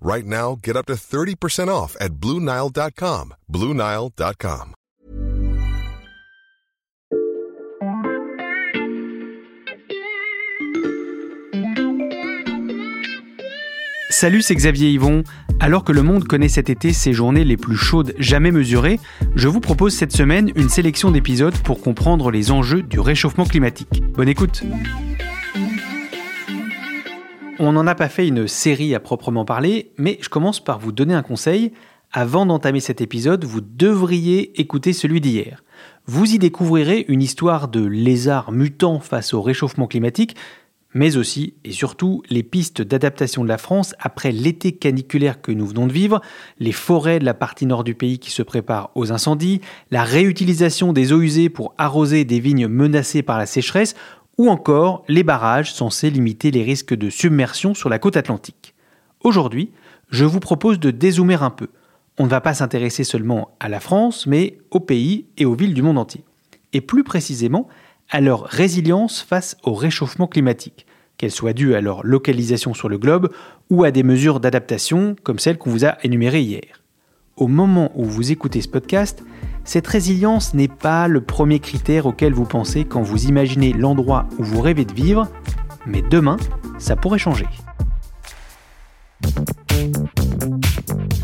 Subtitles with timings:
[0.00, 3.34] Right now, get up to 30% off at BlueNile.com.
[3.50, 4.74] BlueNile.com.
[14.18, 15.24] Salut, c'est Xavier Yvon.
[15.60, 18.98] Alors que le monde connaît cet été ses journées les plus chaudes jamais mesurées,
[19.34, 24.02] je vous propose cette semaine une sélection d'épisodes pour comprendre les enjeux du réchauffement climatique.
[24.14, 24.62] Bonne écoute
[27.58, 30.92] On n'en a pas fait une série à proprement parler, mais je commence par vous
[30.92, 31.72] donner un conseil.
[32.12, 35.64] Avant d'entamer cet épisode, vous devriez écouter celui d'hier.
[36.06, 40.36] Vous y découvrirez une histoire de lézards mutants face au réchauffement climatique,
[40.92, 45.66] mais aussi et surtout les pistes d'adaptation de la France après l'été caniculaire que nous
[45.66, 46.20] venons de vivre,
[46.58, 50.92] les forêts de la partie nord du pays qui se préparent aux incendies, la réutilisation
[50.92, 53.94] des eaux usées pour arroser des vignes menacées par la sécheresse,
[54.38, 58.74] ou encore les barrages censés limiter les risques de submersion sur la côte atlantique.
[59.20, 59.70] Aujourd'hui,
[60.10, 61.68] je vous propose de dézoomer un peu.
[62.18, 65.74] On ne va pas s'intéresser seulement à la France, mais aux pays et aux villes
[65.74, 66.24] du monde entier.
[66.72, 67.68] Et plus précisément,
[68.10, 70.86] à leur résilience face au réchauffement climatique,
[71.18, 73.32] qu'elle soit due à leur localisation sur le globe
[73.70, 76.82] ou à des mesures d'adaptation comme celles qu'on vous a énumérées hier.
[77.36, 79.22] Au moment où vous écoutez ce podcast,
[79.64, 84.42] cette résilience n'est pas le premier critère auquel vous pensez quand vous imaginez l'endroit où
[84.42, 85.28] vous rêvez de vivre,
[85.84, 86.38] mais demain,
[86.78, 87.44] ça pourrait changer.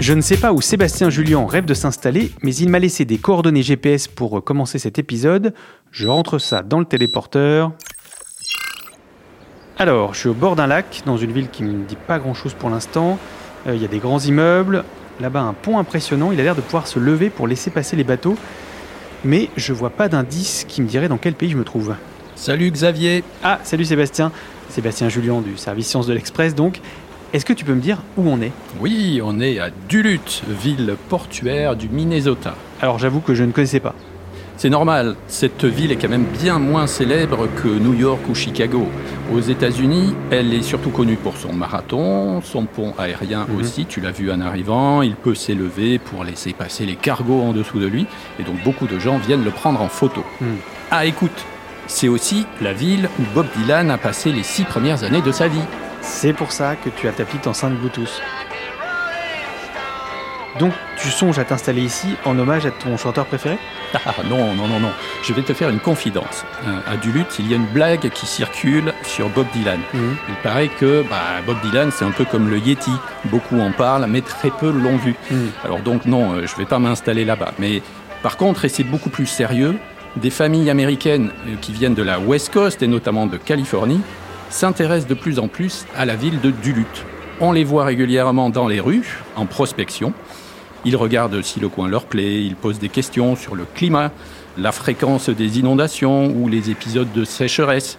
[0.00, 3.16] Je ne sais pas où Sébastien Julien rêve de s'installer, mais il m'a laissé des
[3.16, 5.54] coordonnées GPS pour commencer cet épisode.
[5.90, 7.72] Je rentre ça dans le téléporteur.
[9.78, 12.18] Alors, je suis au bord d'un lac, dans une ville qui ne me dit pas
[12.18, 13.18] grand-chose pour l'instant.
[13.66, 14.84] Euh, Il y a des grands immeubles.
[15.22, 16.32] Là-bas, un pont impressionnant.
[16.32, 18.36] Il a l'air de pouvoir se lever pour laisser passer les bateaux.
[19.24, 21.94] Mais je vois pas d'indice qui me dirait dans quel pays je me trouve.
[22.34, 24.32] Salut Xavier Ah, salut Sébastien.
[24.68, 26.80] Sébastien Julien du service Sciences de l'Express, donc.
[27.32, 28.50] Est-ce que tu peux me dire où on est?
[28.80, 32.56] Oui, on est à Duluth, ville portuaire du Minnesota.
[32.80, 33.94] Alors j'avoue que je ne connaissais pas.
[34.56, 38.86] C'est normal, cette ville est quand même bien moins célèbre que New York ou Chicago.
[39.34, 43.58] Aux États-Unis, elle est surtout connue pour son marathon, son pont aérien Mhm.
[43.60, 47.52] aussi, tu l'as vu en arrivant, il peut s'élever pour laisser passer les cargos en
[47.52, 48.06] dessous de lui,
[48.38, 50.22] et donc beaucoup de gens viennent le prendre en photo.
[50.40, 50.56] Mhm.
[50.92, 51.44] Ah écoute,
[51.88, 55.48] c'est aussi la ville où Bob Dylan a passé les six premières années de sa
[55.48, 55.58] vie.
[56.02, 58.20] C'est pour ça que tu as ta petite enceinte Bluetooth.
[60.58, 63.58] Donc tu songes à t'installer ici en hommage à ton chanteur préféré?
[63.94, 64.90] Ah non, non, non, non.
[65.22, 66.44] Je vais te faire une confidence.
[66.66, 69.80] Euh, à Duluth, il y a une blague qui circule sur Bob Dylan.
[69.92, 70.16] Mhm.
[70.28, 72.90] Il paraît que bah, Bob Dylan, c'est un peu comme le Yeti.
[73.26, 75.14] Beaucoup en parlent, mais très peu l'ont vu.
[75.30, 75.50] Mhm.
[75.64, 77.52] Alors donc non, euh, je vais pas m'installer là-bas.
[77.58, 77.82] Mais
[78.22, 79.76] par contre, et c'est beaucoup plus sérieux,
[80.16, 84.00] des familles américaines euh, qui viennent de la West Coast et notamment de Californie
[84.50, 87.04] s'intéressent de plus en plus à la ville de Duluth.
[87.40, 90.12] On les voit régulièrement dans les rues, en prospection.
[90.84, 94.10] Ils regardent si le coin leur plaît, ils posent des questions sur le climat,
[94.58, 97.98] la fréquence des inondations ou les épisodes de sécheresse.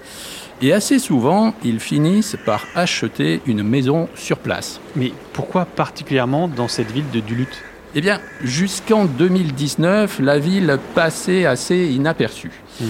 [0.61, 4.79] Et assez souvent, ils finissent par acheter une maison sur place.
[4.95, 7.63] Mais pourquoi particulièrement dans cette ville de Duluth?
[7.95, 12.51] Eh bien, jusqu'en 2019, la ville passait assez inaperçue.
[12.79, 12.85] Hmm.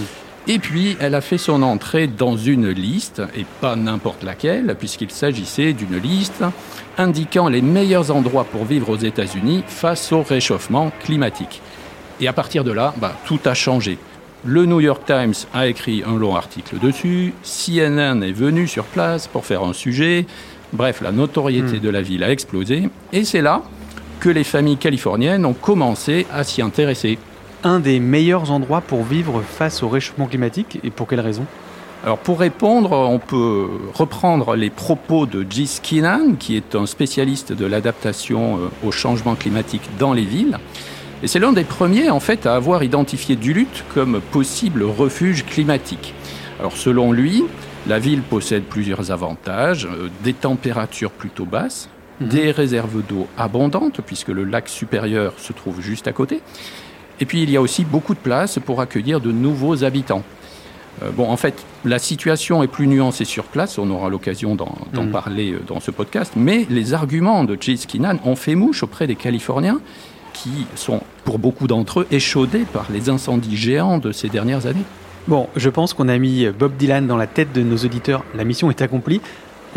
[0.48, 5.10] Et puis, elle a fait son entrée dans une liste, et pas n'importe laquelle, puisqu'il
[5.10, 6.44] s'agissait d'une liste
[6.98, 11.62] indiquant les meilleurs endroits pour vivre aux États-Unis face au réchauffement climatique.
[12.20, 13.98] Et à partir de là, bah, tout a changé.
[14.46, 19.28] Le New York Times a écrit un long article dessus, CNN est venu sur place
[19.28, 20.26] pour faire un sujet,
[20.74, 21.80] bref, la notoriété Hmm.
[21.80, 23.62] de la ville a explosé, et c'est là
[24.20, 27.18] que les familles californiennes ont commencé à s'y intéresser.
[27.66, 31.46] Un des meilleurs endroits pour vivre face au réchauffement climatique et pour quelle raison?
[32.04, 35.66] Alors pour répondre, on peut reprendre les propos de G.
[35.66, 40.58] Skinnan, qui est un spécialiste de l'adaptation euh, au changement climatique dans les villes.
[41.24, 46.14] Et c'est l'un des premiers, en fait, à avoir identifié Duluth comme possible refuge climatique.
[46.60, 47.46] Alors, selon lui,
[47.88, 51.88] la ville possède plusieurs avantages, euh, des températures plutôt basses,
[52.20, 52.28] mhm.
[52.28, 56.42] des réserves d'eau abondantes, puisque le lac supérieur se trouve juste à côté,
[57.24, 60.24] et puis il y a aussi beaucoup de place pour accueillir de nouveaux habitants.
[61.02, 61.56] Euh, bon, en fait,
[61.86, 65.10] la situation est plus nuancée sur place, on aura l'occasion d'en mhm.
[65.10, 69.08] parler euh, dans ce podcast, mais les arguments de Chase Keenan ont fait mouche auprès
[69.08, 69.80] des Californiens
[70.34, 74.84] qui sont, pour beaucoup d'entre eux, échaudés par les incendies géants de ces dernières années.
[75.30, 78.26] Bon, je pense qu'on a mis Bob Dylan dans la tête de nos auditeurs.
[78.36, 79.22] La mission est accomplie.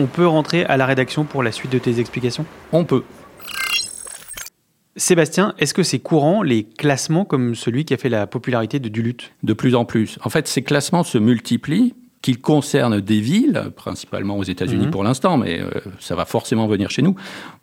[0.01, 2.45] On peut rentrer à la rédaction pour la suite de tes explications?
[2.73, 3.05] On peut.
[4.97, 8.89] Sébastien, est-ce que c'est courant les classements comme celui qui a fait la popularité de
[8.89, 9.33] Duluth?
[9.43, 10.19] De plus en plus.
[10.25, 11.95] En fait, ces classements se multiplient
[12.27, 14.91] qu'il concerne des villes, principalement aux États-Unis mhm.
[14.91, 15.71] pour l'instant, mais euh,
[16.01, 17.15] ça va forcément venir chez nous,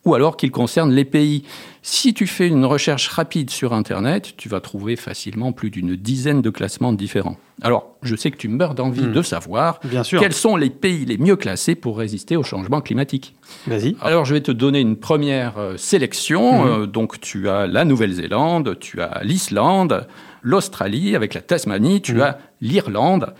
[0.06, 1.44] ou alors qu'il concerne les pays.
[1.82, 6.40] Si tu fais une recherche rapide sur Internet, tu vas trouver facilement plus d'une dizaine
[6.40, 7.36] de classements différents.
[7.60, 9.12] Alors, je sais que tu meurs d'envie mhm.
[9.12, 13.34] de savoir quels sont les pays les mieux classés pour résister au changement climatique.
[13.66, 13.96] Vas-y.
[14.00, 16.64] Alors, je vais te donner une première euh, sélection.
[16.64, 16.70] Mhm.
[16.70, 20.06] Euh, donc, tu as la Nouvelle-Zélande, tu as l'Islande,
[20.40, 23.34] l'Australie, avec la Tasmanie, tu as l'Irlande.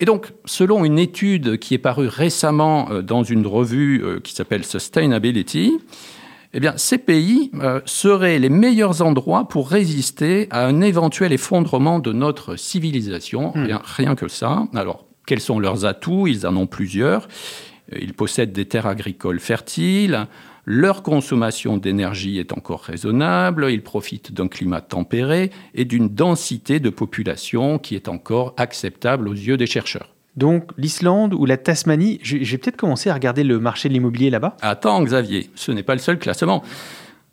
[0.00, 4.34] Et donc, selon une étude qui est parue récemment euh, dans une revue euh, qui
[4.34, 5.78] s'appelle Sustainability,
[6.52, 11.98] eh bien, ces pays euh, seraient les meilleurs endroits pour résister à un éventuel effondrement
[11.98, 13.52] de notre civilisation.
[13.54, 13.64] Hmm.
[13.64, 14.66] Rien, rien que ça.
[14.74, 16.26] Alors, quels sont leurs atouts?
[16.26, 17.28] Ils en ont plusieurs.
[17.92, 20.26] Ils possèdent des terres agricoles fertiles,
[20.66, 26.90] leur consommation d'énergie est encore raisonnable, ils profitent d'un climat tempéré et d'une densité de
[26.90, 30.12] population qui est encore acceptable aux yeux des chercheurs.
[30.36, 34.56] Donc l'Islande ou la Tasmanie, j'ai peut-être commencé à regarder le marché de l'immobilier là-bas.
[34.60, 36.62] Attends Xavier, ce n'est pas le seul classement.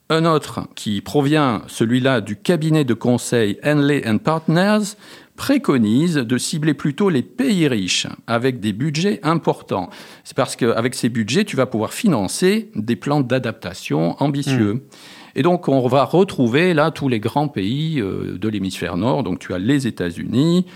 [0.10, 4.96] Un autre qui provient, celui-là, du cabinet de conseil Henley Partners,
[5.36, 9.90] préconise de cibler plutôt les pays riches avec des budgets importants.
[10.24, 14.74] C'est parce qu'avec ces budgets, tu vas pouvoir financer des plans d'adaptation ambitieux.
[14.74, 14.82] Hmm.
[15.36, 19.24] Et donc, on va retrouver là tous les grands pays euh, de l'hémisphère nord.
[19.24, 20.68] Donc, tu as les États-Unis,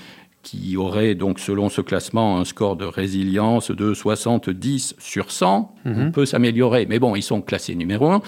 [0.42, 5.75] qui auraient donc, selon ce classement, un score de résilience de 70 sur 100.
[5.86, 6.12] On hmm.
[6.12, 8.21] peut s'améliorer, mais bon, ils sont classés numéro 1.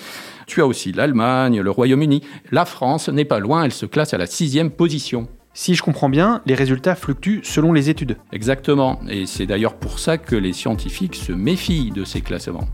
[0.46, 2.22] Tu as aussi l'Allemagne, le Royaume-Uni.
[2.52, 5.28] La France n'est pas loin, elle se classe à la sixième position.
[5.62, 8.16] Si je comprends bien, les résultats fluctuent selon les études.
[8.32, 12.70] Exactement, et c'est d'ailleurs pour ça que les scientifiques se méfient de ces classements.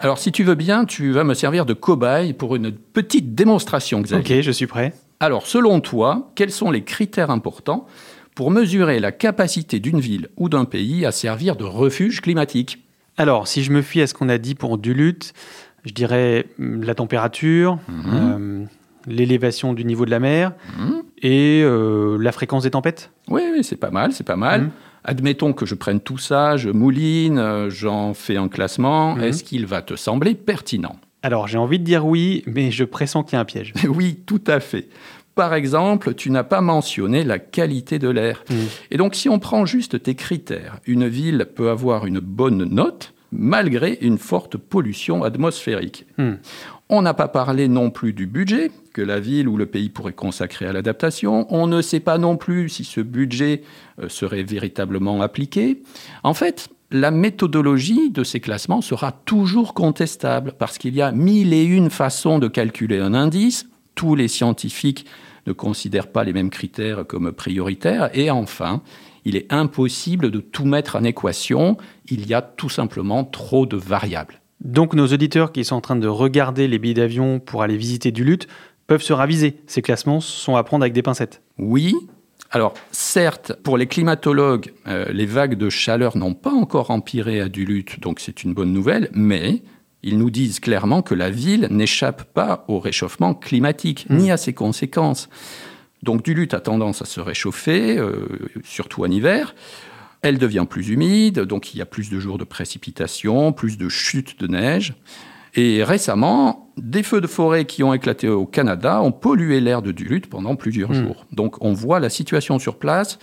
[0.00, 4.00] Alors si tu veux bien, tu vas me servir de cobaye pour une petite démonstration,
[4.00, 4.38] Xavier.
[4.38, 4.92] Ok, je suis prêt.
[5.20, 7.86] Alors selon toi, quels sont les critères importants
[8.34, 12.89] pour mesurer la capacité d'une ville ou d'un pays à servir de refuge climatique?
[13.20, 15.34] Alors, si je me fie à ce qu'on a dit pour Duluth,
[15.84, 18.04] je dirais hum, la température, mhm.
[18.14, 18.64] euh,
[19.06, 21.02] l'élévation du niveau de la mer mhm.
[21.20, 23.10] et euh, la fréquence des tempêtes.
[23.28, 24.62] Oui, c'est pas mal, c'est pas mal.
[24.62, 24.70] Mhm.
[25.04, 29.18] Admettons que je prenne tout ça, je mouline, euh, j'en fais un classement.
[29.18, 30.96] Est-ce qu'il va te sembler pertinent?
[31.22, 33.74] Alors, j'ai envie de dire oui, mais je pressens qu'il y a un piège.
[33.88, 34.88] oui, tout à fait.
[35.34, 38.44] Par exemple, tu n'as pas mentionné la qualité de l'air.
[38.50, 38.54] Mm.
[38.90, 43.14] Et donc, si on prend juste tes critères, une ville peut avoir une bonne note
[43.32, 46.06] malgré une forte pollution atmosphérique.
[46.18, 46.32] Mm.
[46.88, 50.12] On n'a pas parlé non plus du budget que la ville ou le pays pourrait
[50.12, 51.46] consacrer à l'adaptation.
[51.54, 53.62] On ne sait pas non plus si ce budget
[54.00, 55.82] euh, serait véritablement appliqué.
[56.24, 61.52] En fait, la méthodologie de ces classements sera toujours contestable parce qu'il y a mille
[61.52, 63.68] et une façons de calculer un indice
[64.00, 65.04] tous les scientifiques
[65.46, 68.08] ne considèrent pas les mêmes critères comme prioritaires.
[68.16, 68.80] Et enfin,
[69.26, 71.76] il est impossible de tout mettre en équation.
[72.08, 74.40] Il y a tout simplement trop de variables.
[74.64, 78.10] Donc nos auditeurs qui sont en train de regarder les billets d'avion pour aller visiter
[78.10, 78.48] Duluth
[78.86, 79.58] peuvent se raviser.
[79.66, 81.42] Ces classements sont à prendre avec des pincettes.
[81.58, 81.94] Oui.
[82.50, 87.50] Alors certes, pour les climatologues, euh, les vagues de chaleur n'ont pas encore empiré à
[87.50, 89.62] Duluth, donc c'est une bonne nouvelle, mais
[90.02, 94.52] ils nous disent clairement que la ville n'échappe pas au réchauffement climatique, ni à ses
[94.52, 95.28] conséquences.
[96.02, 98.26] Donc Duluth a tendance à se réchauffer, euh,
[98.64, 99.54] surtout en hiver.
[100.22, 103.88] Elle devient plus humide, donc il y a plus de jours de précipitations, plus de
[103.88, 104.94] chutes de neige.
[105.54, 109.92] Et récemment, des feux de forêt qui ont éclaté au Canada ont pollué l'air de
[109.92, 111.06] Duluth pendant plusieurs hmm.
[111.06, 111.26] jours.
[111.32, 113.18] Donc on voit la situation sur place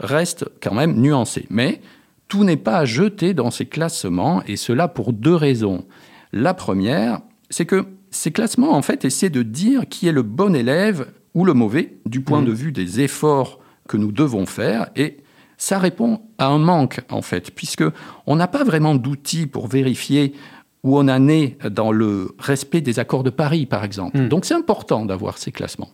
[0.00, 1.46] reste quand même nuancée.
[1.50, 1.80] Mais
[2.28, 5.84] tout n'est pas à jeter dans ces classements, et cela pour deux raisons.
[6.32, 10.54] La première, c'est que ces classements, en fait, essaient de dire qui est le bon
[10.54, 12.46] élève ou le mauvais du point mmh.
[12.46, 14.88] de vue des efforts que nous devons faire.
[14.96, 15.18] Et
[15.58, 17.84] ça répond à un manque, en fait, puisque
[18.26, 20.34] on n'a pas vraiment d'outils pour vérifier
[20.82, 24.18] où on en est dans le respect des accords de Paris, par exemple.
[24.18, 24.28] Hmm.
[24.28, 25.90] Donc c'est important d'avoir ces classements.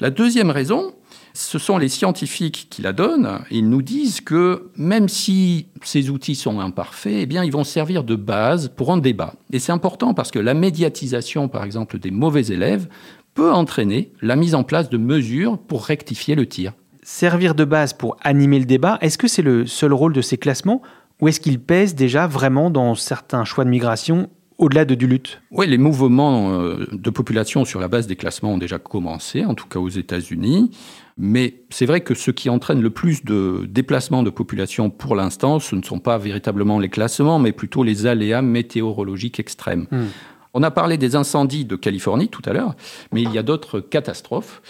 [0.00, 0.94] La deuxième raison,
[1.34, 3.40] ce sont les scientifiques qui la donnent.
[3.50, 8.14] Ils nous disent que même si ces outils sont imparfaits, eh ils vont servir de
[8.14, 9.34] base pour un débat.
[9.52, 12.88] Et c'est important parce que la médiatisation, par exemple, des mauvais élèves
[13.34, 16.74] peut entraîner la mise en place de mesures pour rectifier le tir.
[17.02, 20.38] Servir de base pour animer le débat, est-ce que c'est le seul rôle de ces
[20.38, 20.80] classements
[21.20, 25.66] ou est-ce qu'ils pèsent déjà vraiment dans certains choix de migration au-delà de Duluth Oui,
[25.68, 29.66] les mouvements euh, de population sur la base des classements ont déjà commencé, en tout
[29.66, 30.70] cas aux États-Unis.
[31.16, 35.58] Mais c'est vrai que ce qui entraîne le plus de déplacements de population pour l'instant,
[35.60, 39.86] ce ne sont pas véritablement les classements, mais plutôt les aléas météorologiques extrêmes.
[39.90, 40.06] Hmm.
[40.54, 42.74] On a parlé des incendies de Californie tout à l'heure,
[43.12, 44.62] mais il y a d'autres catastrophes.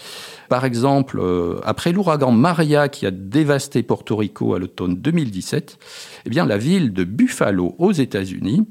[0.49, 5.79] Par exemple, euh, après l'ouragan Maria qui a dévasté Porto Rico à l'automne 2017,
[6.25, 8.67] eh bien, la ville de Buffalo aux États-Unis,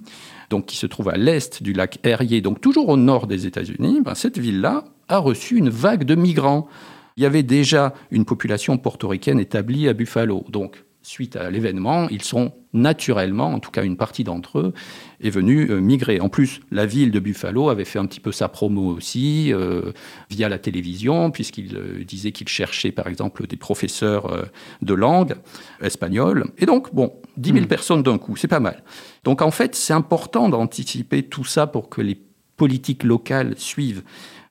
[0.50, 4.00] donc qui se trouve à l'est du lac Erie, donc toujours au nord des États-Unis,
[4.05, 6.69] ben, cette ville-là a reçu une vague de migrants.
[7.17, 10.45] Il y avait déjà une population portoricaine établie à Buffalo.
[10.49, 14.75] Donc, suite à l'événement, ils sont naturellement, en tout cas une partie d'entre eux,
[15.21, 16.21] est venue euh, migrer.
[16.21, 19.93] En plus, la ville de Buffalo avait fait un petit peu sa promo aussi euh,
[20.31, 24.49] via la télévision, puisqu'il euh, disait qu'il cherchait par exemple des professeurs
[24.83, 25.35] de langue
[25.81, 26.47] espagnole.
[26.59, 28.83] Et donc, bon, 10 000 personnes d'un coup, c'est pas mal.
[29.25, 32.21] Donc en fait, c'est important d'anticiper tout ça pour que les
[32.57, 34.03] politiques locales suivent.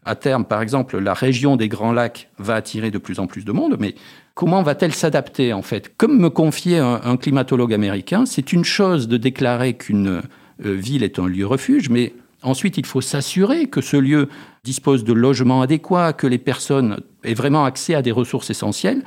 [0.07, 3.43] À terme, par exemple, la région des Grands Lacs va attirer de plus en plus
[3.43, 3.93] de monde, mais
[4.35, 5.91] comment va-t-elle s'adapter en fait?
[5.97, 11.19] Comme me confiait un, climatologue américain, c'est une chose de déclarer qu'une euh, ville est
[11.19, 14.29] un lieu refuge, mais ensuite il faut s'assurer que ce lieu
[14.63, 19.03] dispose de logements adéquats, que les personnes aient vraiment accès à des ressources essentielles,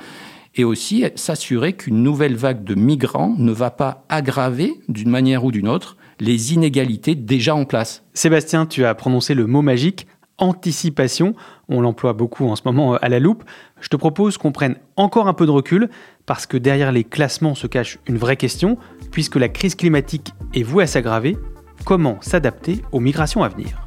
[0.54, 5.50] et aussi s'assurer qu'une nouvelle vague de migrants ne va pas aggraver d'une manière ou
[5.50, 8.02] d'une autre les inégalités déjà en place.
[8.12, 10.06] Sébastien, tu as prononcé le mot magique
[10.40, 11.34] anticipation.
[11.68, 13.44] On l'emploie beaucoup en ce moment euh, à la loupe.
[13.80, 15.88] Je te propose qu'on prenne encore un peu de recul
[16.26, 18.76] parce que derrière les classements se cache une vraie question.
[19.12, 21.36] Puisque la crise climatique est vouée à s'aggraver,
[21.84, 23.86] comment s'adapter aux migrations à venir?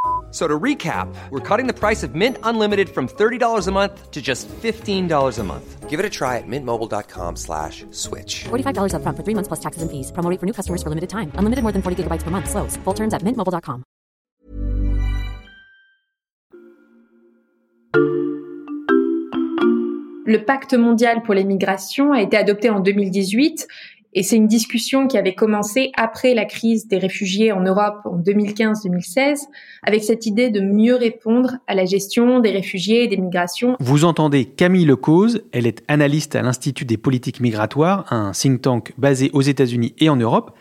[0.31, 4.11] F- So to recap, we're cutting the price of Mint Unlimited from $30 a month
[4.11, 5.89] to just $15 a month.
[5.89, 8.45] Give it a try at mintmobile.com slash switch.
[8.45, 10.09] $45 upfront for three months plus taxes and fees.
[10.13, 11.33] Promo for new customers for limited time.
[11.35, 12.49] Unlimited more than 40 gigabytes per month.
[12.49, 12.77] Slows.
[12.85, 13.83] Full terms at mintmobile.com.
[20.25, 23.67] Le pacte mondial pour les migrations a été adopté en 2018
[24.13, 28.17] et c'est une discussion qui avait commencé après la crise des réfugiés en Europe en
[28.17, 29.45] 2015-2016
[29.83, 33.75] avec cette idée de mieux répondre à la gestion des réfugiés et des migrations.
[33.79, 38.93] Vous entendez Camille Lecause, elle est analyste à l'Institut des politiques migratoires, un think tank
[38.97, 40.51] basé aux États-Unis et en Europe,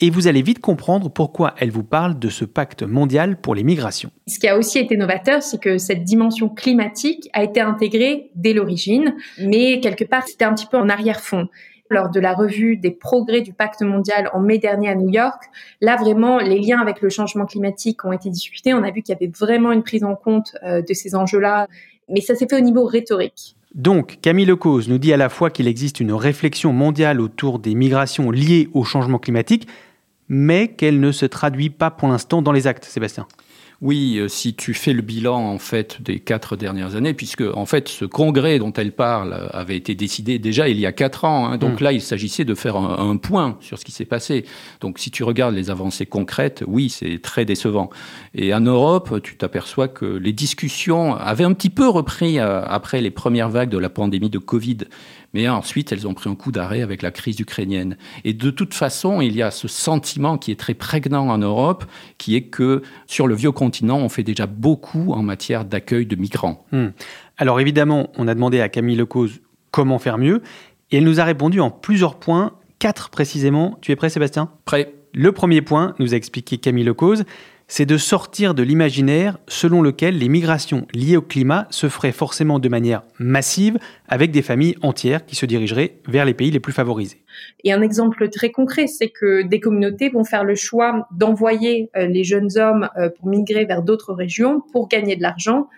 [0.00, 3.64] et vous allez vite comprendre pourquoi elle vous parle de ce pacte mondial pour les
[3.64, 4.10] migrations.
[4.28, 8.52] Ce qui a aussi été novateur, c'est que cette dimension climatique a été intégrée dès
[8.52, 11.48] l'origine, mais quelque part c'était un petit peu en arrière-fond
[11.90, 15.44] lors de la revue des progrès du pacte mondial en mai dernier à New York.
[15.80, 18.74] Là, vraiment, les liens avec le changement climatique ont été discutés.
[18.74, 21.68] On a vu qu'il y avait vraiment une prise en compte euh, de ces enjeux-là,
[22.08, 23.56] mais ça s'est fait au niveau rhétorique.
[23.74, 27.74] Donc, Camille Lecause nous dit à la fois qu'il existe une réflexion mondiale autour des
[27.74, 29.68] migrations liées au changement climatique,
[30.28, 33.26] mais qu'elle ne se traduit pas pour l'instant dans les actes, Sébastien.
[33.80, 37.64] Oui, euh, si tu fais le bilan en fait des quatre dernières années, puisque en
[37.64, 41.24] fait ce congrès dont elle parle euh, avait été décidé déjà il y a quatre
[41.24, 41.46] ans.
[41.46, 41.58] hein.
[41.58, 41.84] donc Mm.
[41.84, 44.44] là, il s'agissait de faire un, un point sur ce qui s'est passé.
[44.80, 47.88] Donc si tu regardes les avancées concrètes, oui, c'est très décevant.
[48.34, 53.00] Et en Europe, tu t'aperçois que les discussions avaient un petit peu repris euh, après
[53.00, 54.78] les premières vagues de la pandémie de Covid.
[55.34, 57.96] Mais ensuite, elles ont pris un coup d'arrêt avec la crise ukrainienne.
[58.24, 61.84] Et de toute façon, il y a ce sentiment qui est très prégnant en Europe,
[62.16, 66.16] qui est que sur le vieux continent, on fait déjà beaucoup en matière d'accueil de
[66.16, 66.64] migrants.
[66.72, 66.88] Hmm.
[67.36, 70.42] Alors évidemment, on a demandé à Camille Lecause comment faire mieux,
[70.90, 73.78] et elle nous a répondu en plusieurs points, quatre précisément.
[73.82, 74.50] Tu es prêt Sébastien?
[74.64, 77.24] Prêt Le premier point, nous a expliqué Camille Lecause,
[77.68, 82.58] c'est de sortir de l'imaginaire selon lequel les migrations liées au climat se feraient forcément
[82.58, 86.72] de manière massive avec des familles entières qui se dirigeraient vers les pays les plus
[86.72, 87.22] favorisés.
[87.64, 92.06] Et un exemple très concret, c'est que des communautés vont faire le choix d'envoyer euh,
[92.06, 95.68] les jeunes hommes euh, pour migrer vers d'autres régions pour gagner de l'argent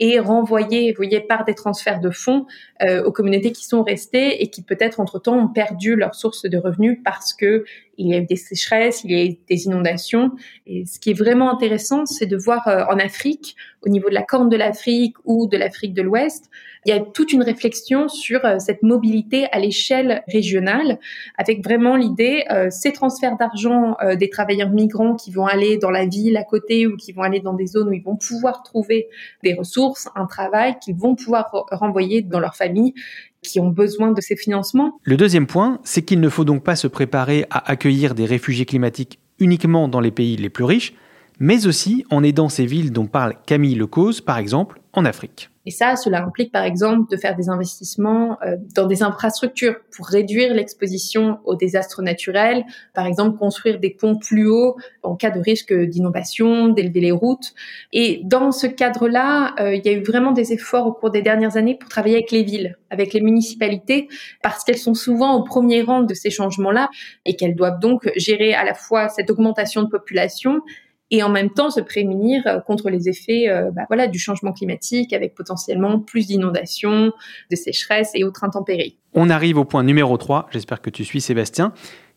[0.00, 2.46] et renvoyer, vous voyez, par des transferts de fonds
[2.82, 6.56] euh, aux communautés qui sont restées et qui peut-être entre-temps ont perdu leur source de
[6.56, 7.64] revenus parce que
[7.98, 10.30] il y a eu des sécheresses, il y a eu des inondations.
[10.66, 14.14] Et ce qui est vraiment intéressant, c'est de voir euh, en Afrique, au niveau de
[14.14, 16.48] la Corne de l'Afrique ou de l'Afrique de l'Ouest,
[16.86, 20.98] il y a toute une réflexion sur euh, cette mobilité à l'échelle régionale,
[21.36, 26.38] avec vraiment l'idée, ces transferts d'argent des travailleurs migrants qui vont aller dans la ville
[26.38, 29.08] à côté ou qui vont aller dans des zones où ils vont pouvoir trouver
[29.42, 32.94] des ressources, un travail qu'ils vont pouvoir renvoyer dans leur famille
[33.42, 34.98] qui ont besoin de ces financements.
[35.02, 38.66] Le deuxième point, c'est qu'il ne faut donc pas se préparer à accueillir des réfugiés
[38.66, 40.94] climatiques uniquement dans les pays les plus riches,
[41.40, 45.50] mais aussi en aidant ces villes dont parle Camille Lecause, par exemple, en Afrique.
[45.66, 50.06] Et ça, cela implique par exemple de faire des investissements euh, dans des infrastructures pour
[50.06, 55.38] réduire l'exposition aux désastres naturels, par exemple construire des ponts plus hauts en cas de
[55.38, 57.52] risque d'inondation, d'élever les routes.
[57.92, 61.22] Et dans ce cadre-là, euh, il y a eu vraiment des efforts au cours des
[61.22, 64.08] dernières années pour travailler avec les villes, avec les municipalités,
[64.42, 66.88] parce qu'elles sont souvent au premier rang de ces changements-là
[67.26, 70.62] et qu'elles doivent donc gérer à la fois cette augmentation de population
[71.10, 75.12] et en même temps se prémunir euh, contre les effets euh, bah, du changement climatique
[75.12, 77.12] avec potentiellement plus d'inondations,
[77.50, 78.96] de sécheresses et autres intempéries.
[79.14, 81.72] On arrive au point numéro 3, j'espère que tu suis Sébastien.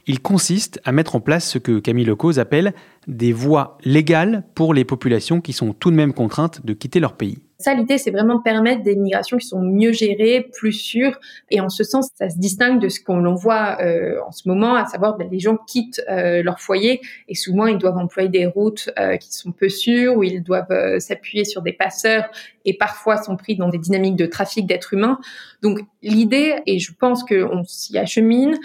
[0.05, 2.73] Il consiste à mettre en place ce que Camille Lecause appelle
[3.07, 7.13] des voies légales pour les populations qui sont tout de même contraintes de quitter leur
[7.13, 7.37] pays.
[7.59, 11.19] Ça, l'idée, c'est vraiment de permettre des migrations qui sont mieux gérées, plus sûres.
[11.49, 14.75] Et en ce sens, ça se distingue de ce qu'on voit euh, en ce moment,
[14.75, 18.45] à savoir ben, les gens quittent euh, leur foyer et souvent ils doivent employer des
[18.45, 22.29] routes euh, qui sont peu sûres, où ils doivent s'appuyer sur des passeurs
[22.65, 25.19] et parfois sont pris dans des dynamiques de trafic d'êtres humains.
[25.61, 28.57] Donc l'idée, et je pense qu'on s'y achemine,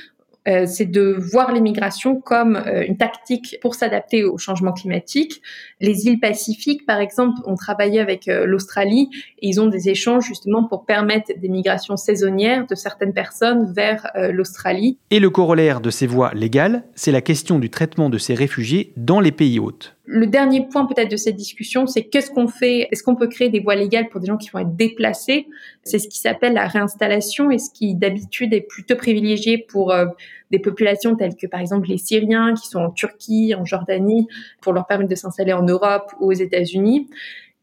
[0.48, 5.42] euh, c'est de voir l'immigration comme euh, une tactique pour s'adapter au changement climatique.
[5.80, 10.24] Les îles Pacifiques, par exemple, ont travaillé avec euh, l'Australie et ils ont des échanges
[10.24, 14.98] justement pour permettre des migrations saisonnières de certaines personnes vers l'Australie.
[15.10, 18.92] Et le corollaire de ces voies légales, c'est la question du traitement de ces réfugiés
[18.96, 19.97] dans les pays hôtes.
[20.10, 23.50] Le dernier point peut-être de cette discussion, c'est qu'est-ce qu'on fait Est-ce qu'on peut créer
[23.50, 25.48] des voies légales pour des gens qui vont être déplacés?
[25.84, 30.06] C'est ce qui s'appelle la réinstallation et ce qui d'habitude est plutôt privilégié pour euh,
[30.50, 34.26] des populations telles que par exemple les Syriens qui sont en Turquie, en Jordanie,
[34.62, 37.10] pour leur permettre de s'installer en Europe ou aux États-Unis.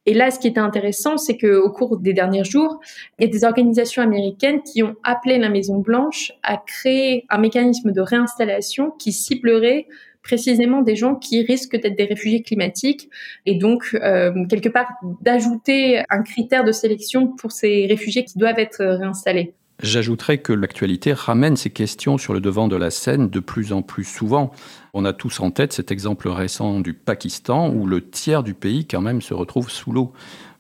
[0.05, 2.79] Et là, ce qui était intéressant, c'est qu'au cours des derniers jours,
[3.17, 7.39] il y a des organisations américaines qui ont appelé la Maison Blanche à créer un
[7.39, 9.87] mécanisme de réinstallation qui ciblerait
[10.25, 13.09] précisément des gens qui risquent d'être des réfugiés climatiques
[13.45, 14.87] et donc euh, quelque part
[15.21, 19.53] d'ajouter un critère de sélection pour ces réfugiés qui doivent être réinstallés.
[19.83, 23.83] J'ajouterais que l'actualité ramène ces questions sur le devant de la scène de plus en
[23.83, 24.51] plus souvent.
[24.93, 28.87] On a tous en tête cet exemple récent du Pakistan où le tiers du pays
[28.87, 30.11] quand même se retrouve sous l'eau.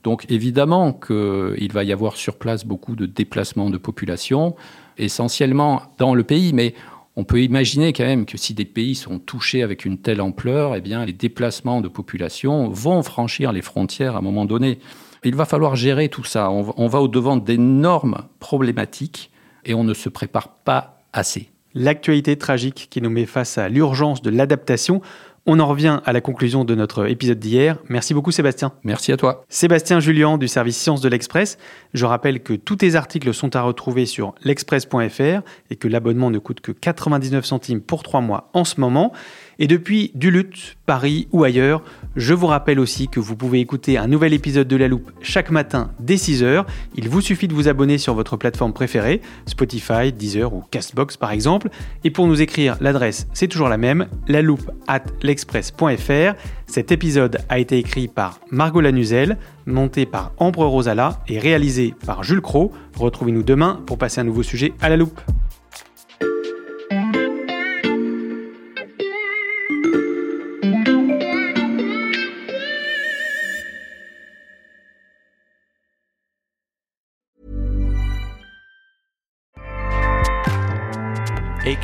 [0.03, 4.55] Donc évidemment qu'il va y avoir sur place beaucoup de déplacements de population,
[4.99, 6.75] essentiellement dans le pays, mais
[7.15, 10.75] on peut imaginer quand même que si des pays sont touchés avec une telle ampleur,
[10.75, 14.79] eh bien, les déplacements de population vont franchir les frontières à un moment donné.
[15.23, 16.51] Il va falloir gérer tout ça.
[16.51, 19.31] On va au-devant d'énormes problématiques
[19.63, 21.49] et on ne se prépare pas assez.
[21.73, 25.01] L'actualité tragique qui nous met face à l'urgence de l'adaptation
[25.45, 27.77] on en revient à la conclusion de notre épisode d'hier.
[27.87, 28.73] Merci beaucoup Sébastien.
[28.83, 29.45] Merci à toi.
[29.47, 31.57] Sébastien Julien du service Sciences de l'Express.
[31.93, 36.39] Je rappelle que tous tes articles sont à retrouver sur l'express.fr et que l'abonnement ne
[36.39, 39.13] coûte que 99 centimes pour 3 mois en ce moment.
[39.59, 41.81] Et depuis Duluth, Paris ou ailleurs,
[42.15, 45.51] je vous rappelle aussi que vous pouvez écouter un nouvel épisode de La Loupe chaque
[45.51, 46.65] matin dès 6h.
[46.95, 51.31] Il vous suffit de vous abonner sur votre plateforme préférée, Spotify, Deezer ou Castbox par
[51.31, 51.69] exemple.
[52.03, 56.35] Et pour nous écrire, l'adresse c'est toujours la même, la loupe at l'express.fr.
[56.67, 62.23] Cet épisode a été écrit par Margot Lanuzel, monté par Ambre Rosala et réalisé par
[62.23, 62.71] Jules Cro.
[62.97, 65.21] Retrouvez-nous demain pour passer un nouveau sujet à la loupe.